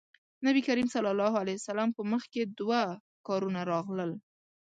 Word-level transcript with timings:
نبي 0.45 0.61
کريم 0.67 0.87
ص 0.93 0.95
په 1.95 2.01
مخکې 2.13 2.41
دوه 2.59 2.81
کارونه 3.27 3.61
راغلل. 3.71 4.11